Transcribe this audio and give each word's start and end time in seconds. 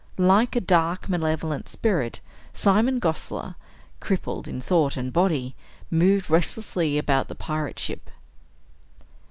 Like 0.17 0.55
a 0.55 0.59
dark 0.61 1.09
malevolent 1.09 1.69
spirit, 1.69 2.21
Simon 2.53 2.97
Gosler, 2.99 3.53
crippled 3.99 4.47
in 4.47 4.59
thought 4.59 4.97
and 4.97 5.13
body, 5.13 5.53
moved 5.91 6.27
restlessly 6.27 6.97
about 6.97 7.27
the 7.27 7.35
pirate 7.35 7.77
ship. 7.77 8.09